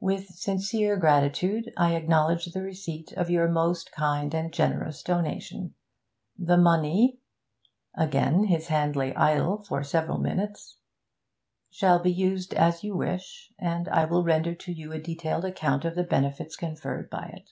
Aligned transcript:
'With 0.00 0.28
sincere 0.28 0.96
gratitude 0.96 1.74
I 1.76 1.94
acknowledge 1.94 2.46
the 2.46 2.62
receipt 2.62 3.12
of 3.12 3.28
your 3.28 3.48
most 3.50 3.92
kind 3.92 4.32
and 4.34 4.50
generous 4.50 5.02
donation. 5.02 5.74
The 6.38 6.56
money...' 6.56 7.20
(Again 7.94 8.44
his 8.44 8.68
hand 8.68 8.96
lay 8.96 9.14
idle 9.14 9.62
for 9.62 9.82
several 9.84 10.16
minutes.) 10.16 10.78
'shall 11.70 11.98
be 11.98 12.10
used 12.10 12.54
as 12.54 12.82
you 12.82 12.96
wish, 12.96 13.52
and 13.58 13.90
I 13.90 14.06
will 14.06 14.24
render 14.24 14.54
to 14.54 14.72
you 14.72 14.90
a 14.92 14.98
detailed 15.02 15.44
account 15.44 15.84
of 15.84 15.96
the 15.96 16.02
benefits 16.04 16.56
conferred 16.56 17.10
by 17.10 17.26
it.' 17.26 17.50